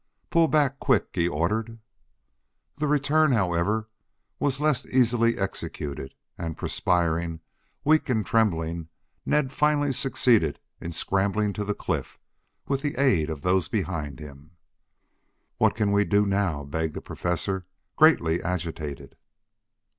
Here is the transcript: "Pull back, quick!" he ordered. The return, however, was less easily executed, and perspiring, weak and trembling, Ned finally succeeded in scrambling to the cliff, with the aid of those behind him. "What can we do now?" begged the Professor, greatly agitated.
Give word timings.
"Pull 0.31 0.47
back, 0.47 0.79
quick!" 0.79 1.09
he 1.13 1.27
ordered. 1.27 1.77
The 2.77 2.87
return, 2.87 3.33
however, 3.33 3.87
was 4.39 4.59
less 4.59 4.83
easily 4.87 5.37
executed, 5.37 6.15
and 6.39 6.57
perspiring, 6.57 7.39
weak 7.83 8.09
and 8.09 8.25
trembling, 8.25 8.87
Ned 9.27 9.53
finally 9.53 9.91
succeeded 9.91 10.59
in 10.79 10.91
scrambling 10.91 11.53
to 11.53 11.63
the 11.63 11.75
cliff, 11.75 12.17
with 12.67 12.81
the 12.81 12.95
aid 12.95 13.29
of 13.29 13.43
those 13.43 13.67
behind 13.67 14.19
him. 14.19 14.53
"What 15.59 15.75
can 15.75 15.91
we 15.91 16.03
do 16.03 16.25
now?" 16.25 16.63
begged 16.63 16.95
the 16.95 17.01
Professor, 17.01 17.67
greatly 17.95 18.41
agitated. 18.41 19.15